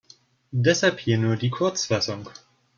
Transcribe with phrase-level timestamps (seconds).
[0.55, 2.27] Deshalb hier nur die Kurzfassung.